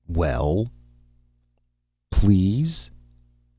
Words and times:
WELL 0.07 0.71
"Please?" 2.09 2.89